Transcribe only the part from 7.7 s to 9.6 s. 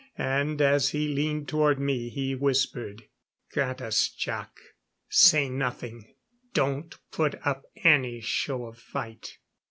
any show of fight."